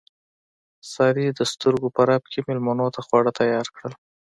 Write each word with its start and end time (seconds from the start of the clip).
سارې 0.93 1.25
د 1.31 1.39
سترګو 1.51 1.87
په 1.95 2.01
رپ 2.09 2.23
کې 2.31 2.39
مېلمنو 2.47 2.87
ته 2.95 2.99
خواړه 3.05 3.31
تیار 3.39 3.67
کړل. 3.75 3.93